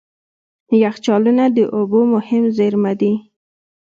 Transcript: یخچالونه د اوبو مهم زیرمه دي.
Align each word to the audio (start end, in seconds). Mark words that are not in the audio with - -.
یخچالونه 0.83 1.45
د 1.55 1.57
اوبو 1.75 1.99
مهم 2.13 2.43
زیرمه 2.57 2.93
دي. 2.99 3.13